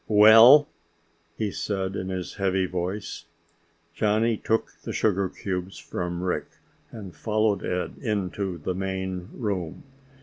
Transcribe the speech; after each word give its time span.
"Well?" 0.07 0.67
he 1.37 1.51
said 1.51 1.95
in 1.95 2.09
his 2.09 2.37
heavy 2.41 2.65
voice. 2.65 3.25
Johnny 3.93 4.35
took 4.35 4.71
the 4.83 4.93
sugar 4.93 5.29
cubes 5.29 5.77
from 5.77 6.23
Rick 6.23 6.47
and 6.89 7.15
followed 7.15 7.63
Ed 7.63 7.97
into 7.99 8.57
the 8.57 8.73
main 8.73 9.29
room. 9.31 9.83